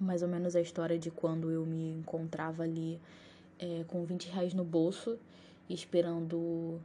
mais 0.00 0.22
ou 0.22 0.28
menos 0.28 0.56
a 0.56 0.60
história 0.60 0.98
de 0.98 1.10
quando 1.10 1.50
eu 1.50 1.66
me 1.66 1.92
encontrava 1.92 2.62
ali 2.62 2.98
é, 3.58 3.84
com 3.86 4.04
20 4.04 4.30
reais 4.30 4.54
no 4.54 4.64
bolso, 4.64 5.18
esperando 5.68 6.80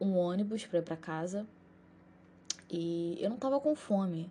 um 0.00 0.16
ônibus 0.16 0.66
para 0.66 0.78
ir 0.80 0.82
para 0.82 0.96
casa. 0.96 1.46
E 2.70 3.18
eu 3.20 3.30
não 3.30 3.36
tava 3.36 3.58
com 3.58 3.74
fome, 3.74 4.30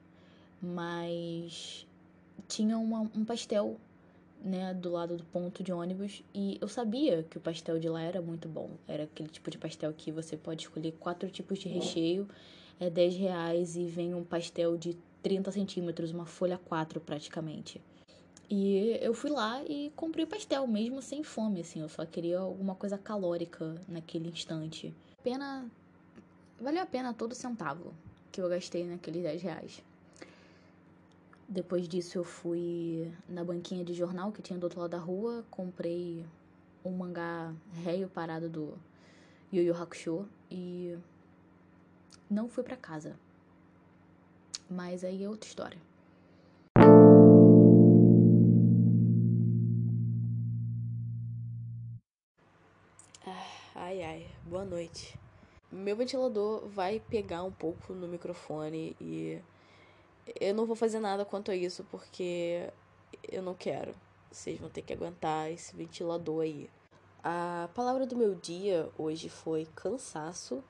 mas 0.61 1.85
tinha 2.47 2.77
uma, 2.77 3.01
um 3.01 3.25
pastel, 3.25 3.77
né, 4.41 4.73
do 4.73 4.89
lado 4.91 5.17
do 5.17 5.23
ponto 5.25 5.61
de 5.61 5.73
ônibus 5.73 6.23
e 6.33 6.57
eu 6.61 6.67
sabia 6.69 7.23
que 7.23 7.37
o 7.37 7.41
pastel 7.41 7.77
de 7.77 7.89
lá 7.89 8.01
era 8.01 8.21
muito 8.21 8.47
bom. 8.47 8.69
Era 8.87 9.03
aquele 9.03 9.27
tipo 9.27 9.51
de 9.51 9.57
pastel 9.57 9.91
que 9.93 10.11
você 10.11 10.37
pode 10.37 10.63
escolher 10.63 10.93
quatro 10.93 11.29
tipos 11.29 11.59
de 11.59 11.67
recheio, 11.67 12.27
é 12.79 12.89
10 12.89 13.17
reais 13.17 13.75
e 13.75 13.83
vem 13.83 14.13
um 14.13 14.23
pastel 14.23 14.77
de 14.77 14.95
30 15.21 15.51
centímetros, 15.51 16.11
uma 16.11 16.25
folha 16.25 16.57
4 16.57 16.99
praticamente. 17.01 17.81
E 18.49 18.97
eu 19.01 19.13
fui 19.13 19.29
lá 19.29 19.63
e 19.63 19.91
comprei 19.95 20.25
o 20.25 20.27
pastel, 20.27 20.65
mesmo 20.65 21.01
sem 21.01 21.23
fome, 21.23 21.61
assim, 21.61 21.81
eu 21.81 21.89
só 21.89 22.03
queria 22.05 22.39
alguma 22.39 22.73
coisa 22.73 22.97
calórica 22.97 23.75
naquele 23.87 24.29
instante. 24.29 24.93
Pena. 25.23 25.69
Valeu 26.59 26.81
a 26.81 26.85
pena 26.85 27.13
todo 27.13 27.35
centavo 27.35 27.93
que 28.31 28.41
eu 28.41 28.49
gastei 28.49 28.85
naqueles 28.85 29.21
10 29.21 29.41
reais. 29.41 29.83
Depois 31.47 31.87
disso 31.87 32.17
eu 32.17 32.23
fui 32.23 33.11
na 33.27 33.43
banquinha 33.43 33.83
de 33.83 33.93
jornal 33.93 34.31
que 34.31 34.41
tinha 34.41 34.57
do 34.59 34.63
outro 34.63 34.81
lado 34.81 34.91
da 34.91 34.97
rua, 34.97 35.43
comprei 35.49 36.25
um 36.83 36.91
mangá 36.91 37.53
réio 37.83 38.09
parado 38.09 38.49
do 38.49 38.77
Yu 39.51 39.63
Yu 39.63 39.75
Hakusho 39.75 40.27
e 40.51 40.97
não 42.29 42.47
fui 42.47 42.63
para 42.63 42.77
casa. 42.77 43.15
Mas 44.69 45.03
aí 45.03 45.23
é 45.23 45.29
outra 45.29 45.47
história. 45.47 45.79
Ai 53.75 54.03
ai, 54.03 54.27
boa 54.45 54.63
noite. 54.63 55.17
Meu 55.71 55.95
ventilador 55.95 56.67
vai 56.67 56.99
pegar 56.99 57.43
um 57.43 57.51
pouco 57.51 57.93
no 57.93 58.07
microfone 58.07 58.95
e 59.01 59.41
eu 60.39 60.53
não 60.53 60.65
vou 60.65 60.75
fazer 60.75 60.99
nada 60.99 61.25
quanto 61.25 61.49
a 61.49 61.55
isso 61.55 61.83
porque 61.85 62.69
eu 63.27 63.41
não 63.41 63.55
quero. 63.55 63.95
Vocês 64.31 64.59
vão 64.59 64.69
ter 64.69 64.83
que 64.83 64.93
aguentar 64.93 65.51
esse 65.51 65.75
ventilador 65.75 66.43
aí. 66.43 66.69
A 67.23 67.69
palavra 67.73 68.05
do 68.05 68.15
meu 68.15 68.35
dia 68.35 68.89
hoje 68.97 69.27
foi 69.27 69.67
cansaço 69.75 70.63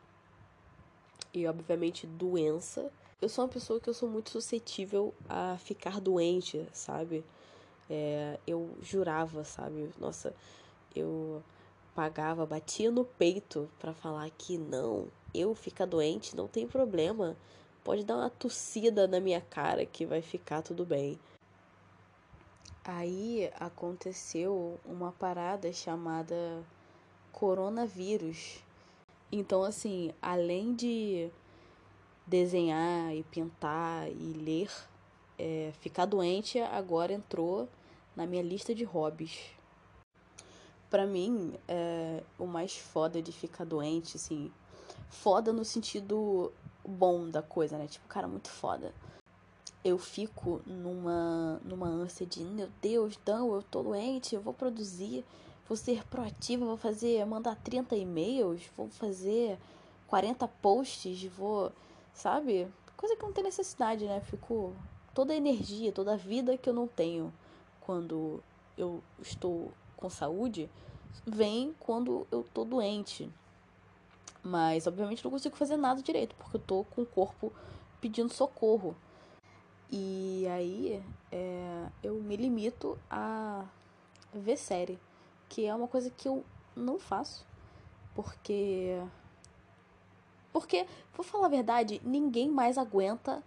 e 1.33 1.45
obviamente 1.45 2.07
doença. 2.07 2.91
Eu 3.21 3.27
sou 3.27 3.43
uma 3.43 3.51
pessoa 3.51 3.81
que 3.81 3.89
eu 3.89 3.93
sou 3.93 4.07
muito 4.07 4.29
suscetível 4.29 5.13
a 5.27 5.57
ficar 5.57 5.99
doente, 5.99 6.65
sabe? 6.71 7.25
É, 7.89 8.39
eu 8.47 8.77
jurava, 8.81 9.43
sabe? 9.43 9.89
Nossa, 9.99 10.33
eu 10.95 11.43
pagava, 11.93 12.45
batia 12.45 12.89
no 12.89 13.03
peito 13.03 13.69
para 13.77 13.93
falar 13.93 14.29
que 14.29 14.57
não, 14.57 15.09
eu 15.33 15.53
ficar 15.53 15.85
doente 15.85 16.33
não 16.33 16.47
tem 16.47 16.65
problema. 16.65 17.35
Pode 17.83 18.05
dar 18.05 18.15
uma 18.15 18.29
tossida 18.29 19.05
na 19.05 19.19
minha 19.19 19.41
cara 19.41 19.85
que 19.85 20.05
vai 20.05 20.21
ficar 20.21 20.61
tudo 20.61 20.85
bem. 20.85 21.19
Aí 22.85 23.51
aconteceu 23.59 24.79
uma 24.85 25.11
parada 25.11 25.73
chamada 25.73 26.63
coronavírus. 27.33 28.63
Então, 29.29 29.61
assim, 29.61 30.13
além 30.21 30.73
de 30.73 31.29
desenhar 32.29 33.13
e 33.15 33.23
pintar 33.23 34.07
e 34.07 34.33
ler, 34.33 34.71
é, 35.37 35.71
ficar 35.79 36.05
doente 36.05 36.59
agora 36.59 37.11
entrou 37.11 37.67
na 38.15 38.27
minha 38.27 38.43
lista 38.43 38.75
de 38.75 38.83
hobbies. 38.83 39.39
Pra 40.89 41.05
mim, 41.05 41.53
é, 41.67 42.21
o 42.37 42.45
mais 42.45 42.77
foda 42.77 43.21
de 43.21 43.31
ficar 43.31 43.65
doente, 43.65 44.15
assim, 44.15 44.51
foda 45.09 45.51
no 45.51 45.65
sentido 45.65 46.51
bom 46.85 47.29
da 47.29 47.41
coisa, 47.41 47.77
né? 47.77 47.87
Tipo, 47.87 48.07
cara, 48.07 48.27
muito 48.27 48.49
foda. 48.49 48.93
Eu 49.83 49.97
fico 49.97 50.61
numa, 50.65 51.59
numa 51.63 51.87
ânsia 51.87 52.25
de, 52.25 52.43
meu 52.43 52.69
Deus, 52.81 53.17
não, 53.25 53.55
eu 53.55 53.63
tô 53.63 53.81
doente, 53.81 54.35
eu 54.35 54.41
vou 54.41 54.53
produzir, 54.53 55.23
vou 55.67 55.77
ser 55.77 56.03
proativa, 56.07 56.65
vou 56.65 56.77
fazer, 56.77 57.23
mandar 57.25 57.55
30 57.55 57.95
e-mails, 57.95 58.61
vou 58.75 58.89
fazer 58.89 59.57
40 60.07 60.47
posts, 60.47 61.23
vou, 61.25 61.71
sabe? 62.19 62.67
Coisa 62.97 63.15
que 63.15 63.23
não 63.23 63.31
tem 63.31 63.43
necessidade, 63.43 64.05
né? 64.05 64.19
Fico 64.21 64.75
toda 65.13 65.33
a 65.33 65.35
energia, 65.35 65.91
toda 65.91 66.13
a 66.13 66.17
vida 66.17 66.57
que 66.57 66.69
eu 66.69 66.73
não 66.73 66.87
tenho 66.87 67.33
quando 67.81 68.43
eu 68.77 69.01
estou 69.21 69.71
com 69.95 70.09
saúde 70.09 70.69
vem 71.25 71.73
quando 71.79 72.27
eu 72.31 72.45
tô 72.53 72.63
doente. 72.63 73.29
Mas, 74.43 74.87
obviamente, 74.87 75.23
não 75.23 75.31
consigo 75.31 75.55
fazer 75.55 75.77
nada 75.77 76.01
direito, 76.01 76.35
porque 76.35 76.57
eu 76.57 76.61
tô 76.61 76.83
com 76.85 77.01
o 77.01 77.05
corpo 77.05 77.51
pedindo 77.99 78.33
socorro. 78.33 78.95
E 79.91 80.45
aí, 80.47 81.03
é, 81.31 81.87
eu 82.03 82.15
me 82.15 82.35
limito 82.35 82.97
a 83.09 83.65
ver 84.33 84.57
série, 84.57 84.99
que 85.49 85.65
é 85.65 85.73
uma 85.73 85.87
coisa 85.87 86.09
que 86.09 86.27
eu 86.27 86.43
não 86.75 86.99
faço, 86.99 87.45
porque. 88.13 89.01
Porque, 90.51 90.85
vou 91.15 91.23
falar 91.23 91.45
a 91.45 91.49
verdade, 91.49 92.01
ninguém 92.03 92.49
mais 92.49 92.77
aguenta 92.77 93.43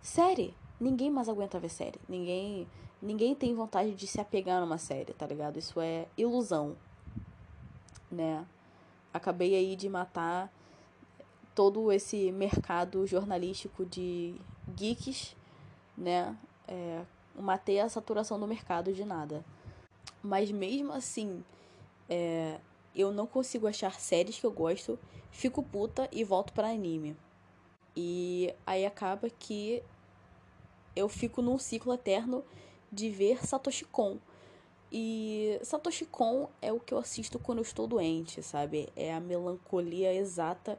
série. 0.00 0.54
Ninguém 0.78 1.10
mais 1.10 1.28
aguenta 1.28 1.58
ver 1.58 1.70
série. 1.70 2.00
Ninguém 2.08 2.66
ninguém 3.00 3.34
tem 3.34 3.54
vontade 3.54 3.94
de 3.94 4.06
se 4.06 4.20
apegar 4.20 4.60
numa 4.60 4.78
série, 4.78 5.12
tá 5.12 5.26
ligado? 5.26 5.58
Isso 5.58 5.80
é 5.80 6.06
ilusão, 6.16 6.76
né? 8.10 8.44
Acabei 9.12 9.54
aí 9.54 9.76
de 9.76 9.88
matar 9.88 10.52
todo 11.54 11.90
esse 11.92 12.30
mercado 12.32 13.06
jornalístico 13.06 13.84
de 13.84 14.34
geeks, 14.74 15.36
né? 15.96 16.36
É, 16.68 17.02
matei 17.34 17.80
a 17.80 17.88
saturação 17.88 18.38
do 18.38 18.46
mercado 18.46 18.92
de 18.92 19.04
nada. 19.04 19.44
Mas 20.22 20.50
mesmo 20.50 20.92
assim, 20.92 21.44
é, 22.08 22.58
eu 22.96 23.12
não 23.12 23.26
consigo 23.26 23.66
achar 23.66 24.00
séries 24.00 24.40
que 24.40 24.46
eu 24.46 24.50
gosto, 24.50 24.98
fico 25.30 25.62
puta 25.62 26.08
e 26.10 26.24
volto 26.24 26.52
para 26.52 26.68
anime. 26.68 27.16
E 27.94 28.54
aí 28.66 28.84
acaba 28.86 29.28
que 29.30 29.82
eu 30.94 31.08
fico 31.08 31.42
num 31.42 31.58
ciclo 31.58 31.92
eterno 31.92 32.42
de 32.90 33.10
ver 33.10 33.46
Satoshi 33.46 33.84
Kon. 33.84 34.18
E 34.90 35.60
Satoshi 35.62 36.06
Kon 36.06 36.48
é 36.62 36.72
o 36.72 36.80
que 36.80 36.94
eu 36.94 36.98
assisto 36.98 37.38
quando 37.38 37.58
eu 37.58 37.62
estou 37.62 37.86
doente, 37.86 38.42
sabe? 38.42 38.88
É 38.96 39.12
a 39.12 39.20
melancolia 39.20 40.14
exata 40.14 40.78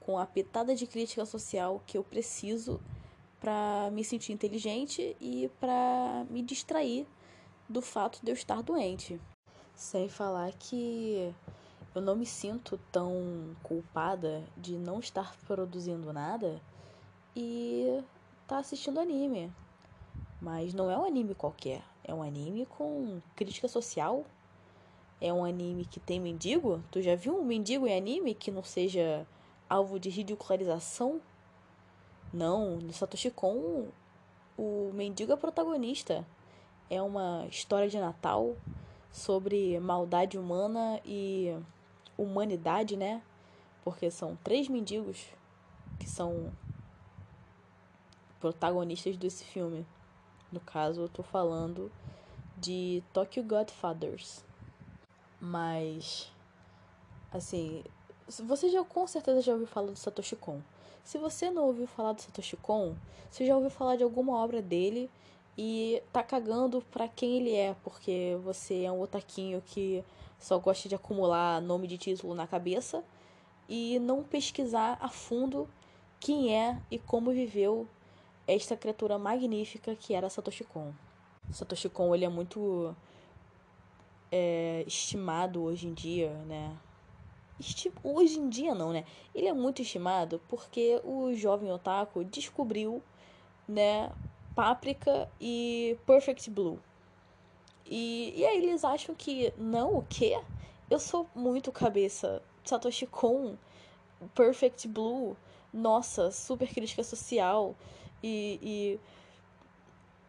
com 0.00 0.18
a 0.18 0.24
pitada 0.24 0.74
de 0.74 0.86
crítica 0.86 1.26
social 1.26 1.82
que 1.86 1.98
eu 1.98 2.04
preciso 2.04 2.80
para 3.40 3.90
me 3.92 4.02
sentir 4.02 4.32
inteligente 4.32 5.16
e 5.20 5.50
para 5.60 6.26
me 6.30 6.42
distrair 6.42 7.06
do 7.68 7.82
fato 7.82 8.18
de 8.22 8.30
eu 8.30 8.34
estar 8.34 8.62
doente. 8.62 9.20
Sem 9.74 10.08
falar 10.08 10.52
que 10.58 11.32
eu 11.94 12.02
não 12.02 12.14
me 12.14 12.26
sinto 12.26 12.78
tão 12.92 13.56
culpada 13.62 14.44
de 14.56 14.76
não 14.76 15.00
estar 15.00 15.36
produzindo 15.46 16.12
nada 16.12 16.60
e 17.34 18.02
tá 18.46 18.58
assistindo 18.58 19.00
anime. 19.00 19.52
Mas 20.40 20.72
não 20.72 20.90
é 20.90 20.96
um 20.96 21.04
anime 21.04 21.34
qualquer. 21.34 21.82
É 22.04 22.14
um 22.14 22.22
anime 22.22 22.66
com 22.66 23.20
crítica 23.34 23.68
social. 23.68 24.24
É 25.20 25.32
um 25.32 25.44
anime 25.44 25.84
que 25.84 25.98
tem 25.98 26.20
mendigo. 26.20 26.82
Tu 26.90 27.02
já 27.02 27.16
viu 27.16 27.36
um 27.38 27.44
mendigo 27.44 27.86
em 27.86 27.96
anime 27.96 28.34
que 28.34 28.50
não 28.50 28.62
seja 28.62 29.26
alvo 29.68 29.98
de 29.98 30.08
ridicularização? 30.08 31.20
Não, 32.32 32.76
no 32.76 32.92
Satoshi 32.92 33.30
Kon, 33.30 33.86
o 34.56 34.90
mendigo 34.94 35.32
é 35.32 35.36
protagonista. 35.36 36.24
É 36.90 37.02
uma 37.02 37.46
história 37.50 37.88
de 37.88 37.98
Natal 37.98 38.56
sobre 39.10 39.78
maldade 39.80 40.38
humana 40.38 41.00
e 41.04 41.56
humanidade, 42.18 42.96
né? 42.96 43.22
Porque 43.84 44.10
são 44.10 44.36
três 44.42 44.68
mendigos 44.68 45.24
que 45.98 46.08
são 46.08 46.52
protagonistas 48.40 49.16
desse 49.16 49.44
filme. 49.44 49.86
No 50.52 50.60
caso, 50.60 51.02
eu 51.02 51.08
tô 51.08 51.22
falando 51.22 51.90
de 52.56 53.02
Tokyo 53.12 53.42
Godfathers. 53.42 54.44
Mas, 55.40 56.32
assim, 57.32 57.84
você 58.44 58.68
já 58.68 58.84
com 58.84 59.06
certeza 59.06 59.40
já 59.40 59.52
ouviu 59.52 59.66
falar 59.66 59.92
do 59.92 59.96
Satoshi 59.96 60.36
Kon. 60.36 60.60
Se 61.04 61.16
você 61.16 61.50
não 61.50 61.64
ouviu 61.64 61.86
falar 61.86 62.12
do 62.12 62.20
Satoshi 62.20 62.56
Kon, 62.56 62.94
você 63.30 63.46
já 63.46 63.54
ouviu 63.54 63.70
falar 63.70 63.96
de 63.96 64.02
alguma 64.02 64.36
obra 64.36 64.60
dele 64.60 65.10
e 65.60 66.00
tá 66.12 66.22
cagando 66.22 66.80
pra 66.92 67.08
quem 67.08 67.38
ele 67.38 67.52
é, 67.52 67.74
porque 67.82 68.38
você 68.44 68.84
é 68.84 68.92
um 68.92 69.00
otaquinho 69.00 69.60
que 69.66 70.04
só 70.38 70.56
gosta 70.56 70.88
de 70.88 70.94
acumular 70.94 71.60
nome 71.60 71.88
de 71.88 71.98
título 71.98 72.32
na 72.32 72.46
cabeça 72.46 73.02
e 73.68 73.98
não 73.98 74.22
pesquisar 74.22 74.96
a 75.00 75.08
fundo 75.08 75.68
quem 76.20 76.56
é 76.56 76.80
e 76.88 76.96
como 76.96 77.32
viveu 77.32 77.88
esta 78.46 78.76
criatura 78.76 79.18
magnífica 79.18 79.96
que 79.96 80.14
era 80.14 80.30
Satoshi 80.30 80.62
Kon. 80.62 80.92
Satoshi 81.50 81.88
Kon 81.88 82.14
ele 82.14 82.24
é 82.24 82.28
muito 82.28 82.94
é, 84.30 84.84
estimado 84.86 85.60
hoje 85.64 85.88
em 85.88 85.92
dia, 85.92 86.30
né? 86.46 86.76
Esti 87.58 87.92
hoje 88.04 88.38
em 88.38 88.48
dia 88.48 88.76
não, 88.76 88.92
né? 88.92 89.04
Ele 89.34 89.48
é 89.48 89.52
muito 89.52 89.82
estimado 89.82 90.40
porque 90.48 91.00
o 91.02 91.34
jovem 91.34 91.72
otaku 91.72 92.22
descobriu, 92.22 93.02
né, 93.66 94.12
Páprica 94.58 95.30
e 95.40 95.96
Perfect 96.04 96.50
Blue. 96.50 96.80
E, 97.86 98.34
e 98.34 98.44
aí 98.44 98.58
eles 98.58 98.82
acham 98.82 99.14
que, 99.14 99.54
não, 99.56 99.98
o 99.98 100.02
quê? 100.02 100.36
Eu 100.90 100.98
sou 100.98 101.30
muito 101.32 101.70
cabeça. 101.70 102.42
Satoshi 102.64 103.06
Kon, 103.06 103.54
Perfect 104.34 104.88
Blue, 104.88 105.36
nossa, 105.72 106.32
super 106.32 106.66
crítica 106.74 107.04
social 107.04 107.76
e, 108.20 108.58
e 108.60 109.00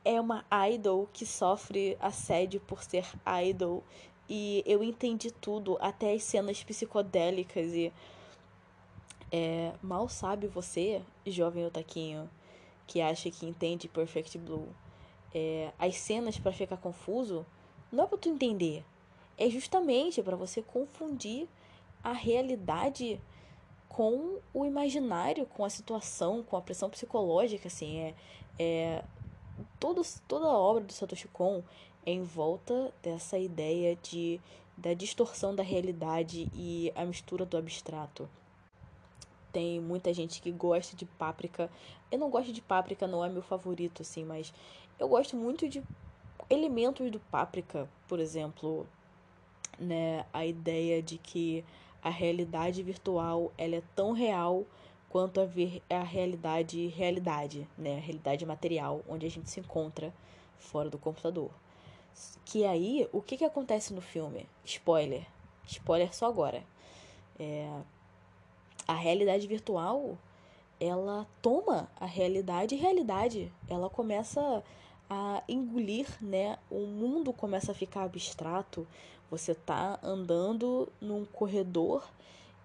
é 0.06 0.22
uma 0.22 0.46
idol 0.72 1.10
que 1.12 1.26
sofre 1.26 1.98
assédio 2.00 2.62
por 2.62 2.84
ser 2.84 3.08
idol. 3.44 3.84
E 4.30 4.64
eu 4.64 4.84
entendi 4.84 5.32
tudo, 5.32 5.76
até 5.82 6.14
as 6.14 6.22
cenas 6.22 6.64
psicodélicas 6.64 7.74
e. 7.74 7.92
É, 9.32 9.74
mal 9.82 10.08
sabe 10.08 10.46
você, 10.46 11.02
jovem 11.26 11.66
otaquinho, 11.66 12.30
que 12.90 13.00
acha 13.00 13.30
que 13.30 13.46
entende 13.46 13.88
Perfect 13.88 14.36
Blue. 14.40 14.68
É, 15.34 15.72
as 15.78 15.96
cenas 15.96 16.40
para 16.40 16.52
ficar 16.52 16.78
confuso 16.78 17.46
não 17.92 18.06
é 18.06 18.08
para 18.08 18.18
tu 18.18 18.30
entender. 18.30 18.84
É 19.38 19.48
justamente 19.48 20.24
para 20.24 20.36
você 20.36 20.64
confundir 20.64 21.48
a 22.04 22.12
realidade 22.12 23.22
com 23.88 24.40
o 24.52 24.66
imaginário, 24.66 25.46
com 25.46 25.64
a 25.64 25.70
situação, 25.70 26.42
com 26.42 26.58
a 26.58 26.62
pressão 26.62 26.90
psicológica, 26.90 27.68
assim, 27.68 28.00
é, 28.00 28.16
é 28.58 29.04
todo, 29.80 30.02
toda 30.28 30.48
a 30.48 30.58
obra 30.58 30.84
do 30.84 30.92
Satoshi 30.92 31.28
Kon 31.28 31.62
é 32.04 32.12
em 32.12 32.24
volta 32.24 32.92
dessa 33.04 33.38
ideia 33.38 33.96
de 34.02 34.42
da 34.76 34.94
distorção 34.94 35.54
da 35.54 35.62
realidade 35.62 36.50
e 36.56 36.90
a 36.96 37.04
mistura 37.04 37.46
do 37.46 37.58
abstrato. 37.58 38.30
Tem 39.52 39.80
muita 39.80 40.14
gente 40.14 40.42
que 40.42 40.52
gosta 40.52 40.96
de 40.96 41.06
Páprica. 41.06 41.70
Eu 42.12 42.20
não 42.20 42.30
gosto 42.30 42.52
de 42.52 42.62
Páprica, 42.62 43.08
não 43.08 43.24
é 43.24 43.30
meu 43.30 43.42
favorito 43.42 44.02
assim, 44.02 44.24
mas 44.24 44.54
eu 45.00 45.08
gosto 45.08 45.36
muito 45.36 45.68
de 45.68 45.84
elementos 46.50 47.10
do 47.12 47.20
Páprica, 47.20 47.90
por 48.08 48.20
exemplo, 48.20 48.86
né, 49.78 50.26
a 50.34 50.46
ideia 50.46 51.02
de 51.02 51.18
que 51.18 51.64
a 52.02 52.10
realidade 52.10 52.82
virtual 52.82 53.52
ela 53.58 53.76
é 53.76 53.84
tão 53.96 54.12
real 54.12 54.66
quanto 55.10 55.42
a, 55.42 55.46
ver, 55.46 55.82
a 55.90 56.04
realidade 56.04 56.88
realidade, 56.88 57.68
né? 57.78 57.98
A 57.98 58.00
realidade 58.00 58.46
material, 58.46 59.02
onde 59.08 59.26
a 59.26 59.30
gente 59.30 59.50
se 59.50 59.60
encontra 59.60 60.14
fora 60.58 60.90
do 60.90 60.98
computador. 60.98 61.50
Que 62.46 62.66
aí, 62.66 63.08
o 63.12 63.22
que, 63.22 63.38
que 63.38 63.46
acontece 63.46 63.94
no 63.94 64.02
filme? 64.02 64.46
Spoiler. 64.64 65.26
Spoiler 65.66 66.14
só 66.14 66.28
agora. 66.28 66.64
É, 67.40 67.82
a 68.90 68.94
realidade 68.96 69.46
virtual, 69.46 70.18
ela 70.80 71.28
toma 71.44 71.88
a 71.96 72.08
realidade 72.08 72.76
realidade. 72.76 73.54
Ela 73.68 73.88
começa 73.88 74.64
a 75.08 75.44
engolir, 75.48 76.08
né? 76.20 76.58
O 76.72 76.88
mundo 76.88 77.32
começa 77.32 77.72
a 77.72 77.76
ficar 77.76 78.02
abstrato. 78.02 78.88
Você 79.30 79.54
tá 79.54 80.00
andando 80.02 80.92
num 81.00 81.24
corredor 81.24 82.04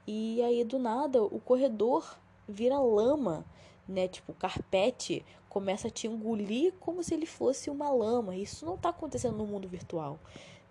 e 0.07 0.43
aí 0.43 0.65
do 0.65 0.79
nada 0.79 1.23
o 1.23 1.39
corredor 1.39 2.17
vira 2.49 2.79
lama, 2.79 3.45
né? 3.87 4.09
Tipo, 4.09 4.33
carpete 4.33 5.23
começa 5.51 5.89
a 5.89 5.91
te 5.91 6.07
engolir 6.07 6.73
como 6.81 7.05
se 7.05 7.13
ele 7.13 7.27
fosse 7.27 7.69
uma 7.69 7.91
lama. 7.91 8.35
Isso 8.35 8.65
não 8.65 8.77
está 8.77 8.89
acontecendo 8.89 9.37
no 9.37 9.47
mundo 9.47 9.69
virtual. 9.69 10.19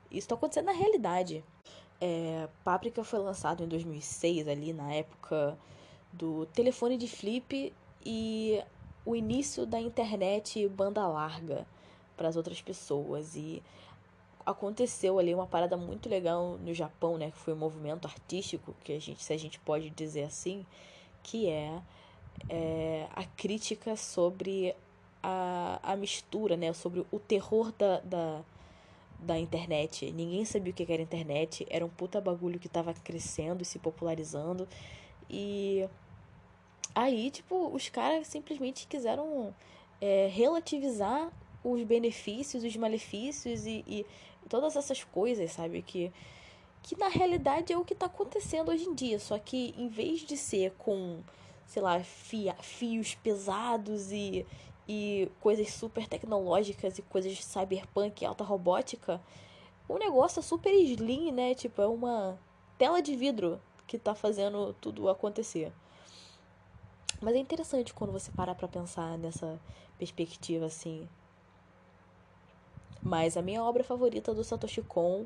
Isso 0.10 0.26
está 0.26 0.34
acontecendo 0.34 0.66
na 0.66 0.72
realidade. 0.72 1.44
É, 2.06 2.50
Páprica 2.66 3.02
foi 3.02 3.20
lançado 3.20 3.64
em 3.64 3.68
2006, 3.68 4.50
ali 4.50 4.74
na 4.74 4.94
época 4.94 5.58
do 6.12 6.46
telefone 6.48 6.98
de 6.98 7.08
flip 7.08 7.74
e 8.06 8.62
o 9.06 9.16
início 9.16 9.66
da 9.66 9.80
internet 9.80 10.68
banda 10.68 11.08
larga 11.08 11.66
para 12.18 12.28
as 12.28 12.36
outras 12.36 12.62
pessoas. 12.62 13.38
E 13.38 13.64
aconteceu 14.46 15.18
ali 15.18 15.34
uma 15.34 15.48
parada 15.48 15.78
muito 15.78 16.10
legal 16.10 16.58
no 16.58 16.74
Japão, 16.74 17.18
né? 17.18 17.32
Que 17.32 17.38
foi 17.38 17.54
um 17.54 17.58
movimento 17.58 18.06
artístico, 18.06 18.76
que 18.84 18.92
a 18.92 19.00
gente, 19.00 19.24
se 19.24 19.32
a 19.32 19.38
gente 19.38 19.58
pode 19.62 19.90
dizer 19.90 20.24
assim, 20.24 20.66
que 21.24 21.48
é, 21.48 21.82
é 22.50 23.08
a 23.16 23.24
crítica 23.24 23.96
sobre 23.96 24.76
a, 25.24 25.80
a 25.82 25.96
mistura, 25.96 26.58
né? 26.58 26.74
Sobre 26.74 27.06
o 27.10 27.18
terror 27.18 27.72
da, 27.72 28.02
da, 28.02 28.42
da 29.24 29.38
internet. 29.40 30.12
Ninguém 30.12 30.46
sabia 30.46 30.72
o 30.72 30.76
que 30.76 30.92
era 30.92 31.02
internet, 31.02 31.66
era 31.70 31.86
um 31.86 31.90
puta 31.90 32.22
bagulho 32.22 32.60
que 32.60 32.70
tava 32.70 32.94
crescendo 32.94 33.62
e 33.62 33.66
se 33.66 33.80
popularizando. 33.80 34.68
E 35.30 35.88
aí, 36.94 37.32
tipo, 37.32 37.68
os 37.74 37.90
caras 37.90 38.28
simplesmente 38.28 38.88
quiseram 38.88 39.56
é, 40.00 40.28
relativizar 40.32 41.32
os 41.64 41.82
benefícios, 41.84 42.64
os 42.64 42.76
malefícios 42.76 43.66
e, 43.66 43.84
e 43.88 44.06
todas 44.50 44.76
essas 44.76 45.04
coisas, 45.04 45.52
sabe? 45.52 45.82
Que 45.82 46.12
que 46.84 47.00
na 47.00 47.08
realidade 47.08 47.72
é 47.72 47.78
o 47.78 47.86
que 47.86 47.94
está 47.94 48.08
acontecendo 48.08 48.70
hoje 48.70 48.84
em 48.84 48.94
dia, 48.94 49.18
só 49.18 49.40
que 49.40 49.74
em 49.78 49.88
vez 49.88 50.20
de 50.20 50.36
ser 50.36 50.74
com, 50.78 51.22
sei 51.66 51.82
lá, 51.82 52.04
fia, 52.04 52.54
fios 52.62 53.16
pesados 53.16 54.12
e, 54.12 54.46
e 54.88 55.30
coisas 55.40 55.70
super 55.72 56.08
tecnológicas 56.08 56.98
e 56.98 57.02
coisas 57.02 57.34
de 57.34 57.44
cyberpunk 57.44 58.26
alta 58.26 58.44
robótica, 58.44 59.22
o 59.88 59.98
negócio 59.98 60.40
é 60.40 60.44
super 60.44 60.74
slim, 60.74 61.32
né? 61.32 61.54
Tipo, 61.54 61.82
é 61.82 61.88
uma 61.88 62.38
tela 62.78 63.02
de 63.02 63.16
vidro 63.16 63.62
que 63.88 63.98
está 63.98 64.16
fazendo 64.16 64.74
tudo 64.82 65.10
acontecer. 65.10 65.72
Mas 67.22 67.36
é 67.36 67.40
interessante 67.40 67.94
quando 67.94 68.12
você 68.12 68.32
para 68.32 68.54
pra 68.54 68.68
pensar 68.68 69.18
nessa 69.18 69.60
perspectiva 69.98 70.66
assim. 70.66 71.08
Mas 73.02 73.38
a 73.38 73.42
minha 73.42 73.64
obra 73.64 73.84
favorita 73.84 74.34
do 74.34 74.44
Satoshi 74.44 74.82
Kon 74.82 75.26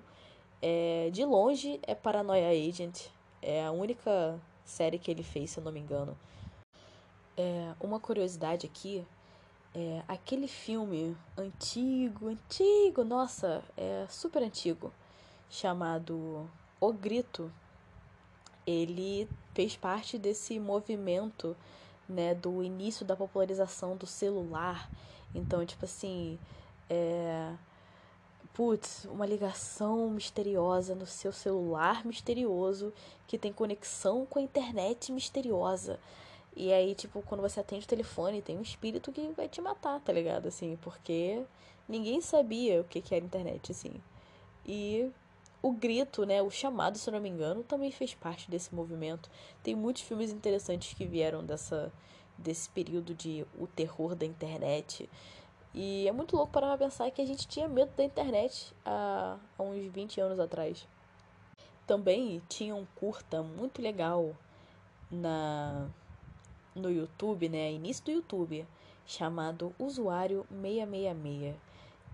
é, 0.62 1.10
de 1.12 1.24
longe 1.26 1.80
é 1.84 1.96
Paranoia 1.96 2.50
Agent. 2.50 3.08
É 3.42 3.64
a 3.64 3.72
única 3.72 4.40
série 4.66 5.00
que 5.00 5.10
ele 5.10 5.24
fez, 5.24 5.52
se 5.52 5.60
eu 5.60 5.64
não 5.64 5.72
me 5.72 5.80
engano. 5.80 6.18
É, 7.36 7.74
uma 7.80 8.00
curiosidade 8.00 8.66
aqui 8.66 9.06
é 9.74 10.04
aquele 10.08 10.48
filme 10.48 11.16
antigo, 11.38 12.30
antigo, 12.30 13.04
nossa, 13.04 13.64
é 13.76 14.06
super 14.10 14.42
antigo, 14.42 14.92
chamado 15.50 16.50
O 16.80 16.94
Grito. 16.94 17.52
Ele 18.66 19.30
fez 19.54 19.78
parte 19.78 20.18
desse 20.18 20.60
movimento, 20.60 21.56
né, 22.08 22.36
do 22.36 22.64
início 22.64 23.06
da 23.06 23.16
popularização 23.16 23.96
do 23.96 24.06
celular. 24.06 24.90
Então, 25.34 25.66
tipo 25.66 25.86
assim, 25.86 26.38
é, 26.90 27.54
putz, 28.54 29.06
uma 29.06 29.26
ligação 29.26 30.10
misteriosa 30.10 30.96
no 30.96 31.06
seu 31.06 31.32
celular 31.32 32.04
misterioso 32.04 32.92
que 33.28 33.38
tem 33.38 33.54
conexão 33.54 34.26
com 34.26 34.40
a 34.40 34.42
internet 34.42 35.12
misteriosa. 35.12 36.00
E 36.60 36.74
aí, 36.74 36.96
tipo, 36.96 37.22
quando 37.22 37.42
você 37.42 37.60
atende 37.60 37.86
o 37.86 37.88
telefone, 37.88 38.42
tem 38.42 38.58
um 38.58 38.64
espírito 38.64 39.12
que 39.12 39.30
vai 39.38 39.48
te 39.48 39.62
matar, 39.62 40.00
tá 40.02 40.12
ligado? 40.12 40.48
Assim, 40.48 40.76
porque 40.82 41.44
ninguém 41.88 42.20
sabia 42.20 42.82
o 42.82 42.84
que, 42.84 43.00
que 43.00 43.14
era 43.14 43.24
internet, 43.24 43.72
assim. 43.72 43.94
E 44.66 45.08
o 45.62 45.72
grito, 45.72 46.26
né, 46.26 46.42
o 46.42 46.50
chamado, 46.50 46.98
se 46.98 47.08
eu 47.08 47.14
não 47.14 47.22
me 47.22 47.30
engano, 47.30 47.64
também 47.64 47.92
fez 47.92 48.16
parte 48.16 48.50
desse 48.50 48.74
movimento. 48.74 49.30
Tem 49.62 49.76
muitos 49.76 50.02
filmes 50.02 50.32
interessantes 50.32 50.96
que 50.96 51.06
vieram 51.06 51.46
dessa 51.46 51.94
desse 52.36 52.70
período 52.70 53.14
de 53.14 53.46
o 53.60 53.68
terror 53.68 54.16
da 54.16 54.26
internet. 54.26 55.08
E 55.76 56.08
é 56.08 56.12
muito 56.12 56.36
louco 56.36 56.52
parar 56.52 56.70
pra 56.70 56.88
pensar 56.88 57.12
que 57.12 57.22
a 57.22 57.26
gente 57.26 57.48
tinha 57.48 57.68
medo 57.68 57.92
da 57.96 58.04
internet 58.04 58.74
há, 58.84 59.38
há 59.58 59.64
uns 59.64 59.92
20 59.92 60.20
anos 60.22 60.40
atrás. 60.40 60.88
Também 61.86 62.42
tinha 62.50 62.76
um 62.76 62.86
curta 62.96 63.44
muito 63.44 63.80
legal 63.80 64.36
na 65.12 65.88
no 66.78 66.92
YouTube, 66.92 67.50
né? 67.50 67.72
Início 67.72 68.06
do 68.06 68.12
YouTube, 68.12 68.66
chamado 69.06 69.74
Usuário 69.80 70.46
666. 70.50 71.56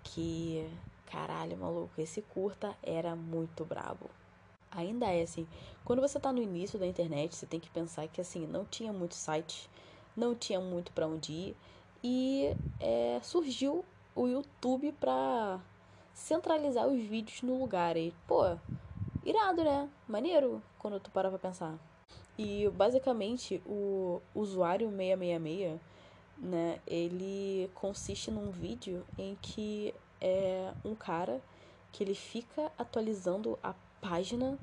Que, 0.03 0.69
caralho, 1.05 1.57
maluco, 1.57 1.99
esse 1.99 2.21
curta 2.21 2.75
era 2.81 3.15
muito 3.15 3.63
brabo. 3.63 4.09
Ainda 4.71 5.05
é 5.07 5.21
assim, 5.21 5.47
quando 5.85 6.01
você 6.01 6.19
tá 6.19 6.31
no 6.33 6.41
início 6.41 6.79
da 6.79 6.87
internet, 6.87 7.35
você 7.35 7.45
tem 7.45 7.59
que 7.59 7.69
pensar 7.69 8.07
que 8.07 8.19
assim, 8.19 8.47
não 8.47 8.65
tinha 8.65 8.91
muito 8.91 9.15
site, 9.15 9.69
não 10.15 10.33
tinha 10.33 10.59
muito 10.59 10.91
para 10.91 11.07
onde 11.07 11.31
ir 11.31 11.57
e 12.03 12.55
é, 12.79 13.19
surgiu 13.23 13.85
o 14.15 14.27
YouTube 14.27 14.91
pra 14.99 15.59
centralizar 16.13 16.87
os 16.87 17.01
vídeos 17.01 17.41
no 17.41 17.59
lugar. 17.59 17.95
E, 17.95 18.13
pô, 18.27 18.43
irado, 19.23 19.63
né? 19.63 19.89
Maneiro 20.07 20.61
quando 20.77 20.99
tu 20.99 21.09
parar 21.11 21.29
pra 21.29 21.39
pensar. 21.39 21.77
E 22.37 22.69
basicamente 22.69 23.61
o 23.65 24.21
usuário 24.33 24.89
666, 24.89 25.79
né, 26.37 26.79
ele 26.87 27.69
consiste 27.75 28.31
num 28.31 28.49
vídeo 28.49 29.05
em 29.17 29.37
que 29.41 29.93
é 30.19 30.73
um 30.83 30.95
cara 30.95 31.39
que 31.91 32.03
ele 32.03 32.15
fica 32.15 32.71
atualizando 32.77 33.57
a 33.61 33.75
página 34.01 34.57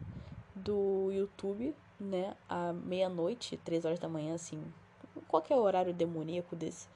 do 0.54 1.10
YouTube, 1.12 1.74
né, 1.98 2.36
à 2.48 2.72
meia-noite, 2.72 3.56
três 3.58 3.84
horas 3.84 4.00
da 4.00 4.08
manhã, 4.08 4.34
assim, 4.34 4.60
qualquer 5.28 5.56
horário 5.56 5.94
demoníaco 5.94 6.56
desse, 6.56 6.88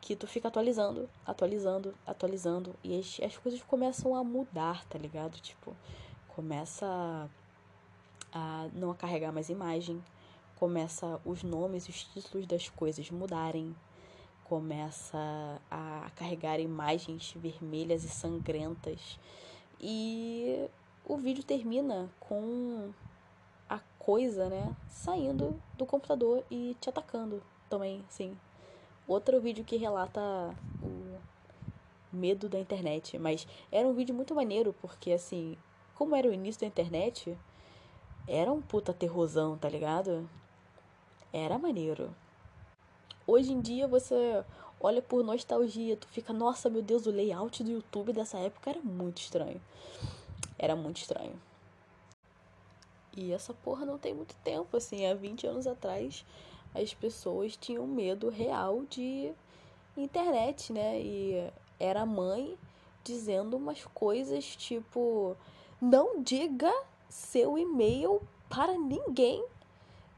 que 0.00 0.16
tu 0.16 0.26
fica 0.26 0.48
atualizando, 0.48 1.08
atualizando, 1.26 1.94
atualizando, 2.06 2.74
e 2.82 2.98
as, 2.98 3.20
as 3.22 3.36
coisas 3.36 3.62
começam 3.62 4.14
a 4.14 4.24
mudar, 4.24 4.84
tá 4.86 4.98
ligado? 4.98 5.38
Tipo, 5.40 5.76
começa 6.28 7.28
a, 8.32 8.68
não 8.72 8.94
carregar 8.94 9.32
mais 9.32 9.48
imagem, 9.48 10.02
começa 10.56 11.20
os 11.24 11.42
nomes 11.42 11.84
e 11.86 11.90
os 11.90 12.04
títulos 12.04 12.46
das 12.46 12.68
coisas 12.68 13.10
mudarem, 13.10 13.74
começa 14.44 15.60
a 15.70 16.10
carregar 16.16 16.58
imagens 16.58 17.32
vermelhas 17.36 18.02
e 18.04 18.08
sangrentas. 18.08 19.18
E 19.80 20.68
o 21.04 21.16
vídeo 21.16 21.44
termina 21.44 22.10
com 22.18 22.90
a 23.68 23.78
coisa, 23.98 24.48
né, 24.48 24.74
saindo 24.88 25.60
do 25.76 25.86
computador 25.86 26.42
e 26.50 26.76
te 26.80 26.88
atacando 26.88 27.42
também, 27.68 28.04
sim. 28.08 28.36
Outro 29.06 29.40
vídeo 29.40 29.64
que 29.64 29.76
relata 29.76 30.20
o 30.82 31.18
medo 32.12 32.48
da 32.48 32.58
internet, 32.58 33.18
mas 33.18 33.46
era 33.70 33.86
um 33.86 33.92
vídeo 33.92 34.14
muito 34.14 34.34
maneiro 34.34 34.74
porque 34.80 35.12
assim, 35.12 35.56
como 35.94 36.16
era 36.16 36.28
o 36.28 36.32
início 36.32 36.60
da 36.62 36.66
internet, 36.66 37.36
era 38.28 38.52
um 38.52 38.60
puta 38.60 38.92
terrorzão, 38.92 39.56
tá 39.56 39.68
ligado? 39.68 40.28
Era 41.32 41.58
maneiro. 41.58 42.14
Hoje 43.26 43.52
em 43.52 43.60
dia 43.60 43.88
você 43.88 44.44
olha 44.80 45.02
por 45.02 45.24
nostalgia, 45.24 45.96
tu 45.96 46.06
fica, 46.08 46.32
nossa, 46.32 46.70
meu 46.70 46.82
Deus, 46.82 47.06
o 47.06 47.10
layout 47.10 47.64
do 47.64 47.70
YouTube 47.70 48.12
dessa 48.12 48.38
época 48.38 48.70
era 48.70 48.80
muito 48.80 49.18
estranho. 49.18 49.60
Era 50.58 50.76
muito 50.76 50.98
estranho. 50.98 51.34
E 53.16 53.32
essa 53.32 53.52
porra 53.52 53.84
não 53.84 53.98
tem 53.98 54.14
muito 54.14 54.34
tempo, 54.44 54.76
assim, 54.76 55.06
há 55.06 55.14
20 55.14 55.46
anos 55.46 55.66
atrás 55.66 56.24
as 56.74 56.94
pessoas 56.94 57.56
tinham 57.56 57.86
medo 57.86 58.28
real 58.28 58.84
de 58.88 59.32
internet, 59.96 60.72
né? 60.72 61.00
E 61.00 61.50
era 61.78 62.02
a 62.02 62.06
mãe 62.06 62.56
dizendo 63.02 63.56
umas 63.56 63.84
coisas 63.86 64.44
tipo: 64.44 65.36
não 65.80 66.22
diga 66.22 66.72
seu 67.08 67.58
e-mail 67.58 68.20
para 68.48 68.76
ninguém, 68.76 69.44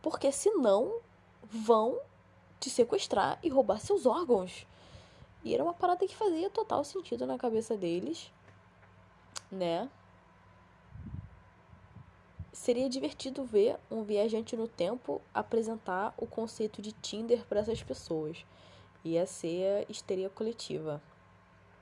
porque 0.03 0.31
senão 0.33 1.01
vão 1.43 1.99
te 2.59 2.71
sequestrar 2.71 3.39
e 3.43 3.49
roubar 3.49 3.81
seus 3.81 4.07
órgãos. 4.07 4.67
E 5.43 5.55
era 5.55 5.65
uma 5.65 5.73
parada 5.73 6.07
que 6.07 6.15
fazia 6.15 6.51
total 6.51 6.85
sentido 6.85 7.27
na 7.27 7.39
cabeça 7.39 7.77
deles, 7.77 8.31
né? 9.51 9.89
Seria 12.53 12.91
divertido 12.91 13.43
ver 13.43 13.79
um 13.91 14.03
viajante 14.03 14.55
no 14.55 14.69
tempo 14.69 15.23
apresentar 15.33 16.13
o 16.19 16.27
conceito 16.27 16.83
de 16.83 16.93
Tinder 16.93 17.45
para 17.47 17.61
essas 17.61 17.83
pessoas. 17.83 18.45
Ia 19.03 19.25
ser 19.25 19.87
histeria 19.89 20.29
coletiva. 20.29 21.01